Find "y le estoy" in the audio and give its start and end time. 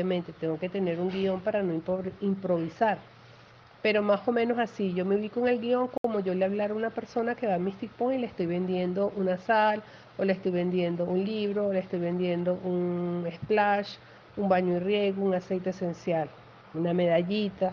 8.18-8.46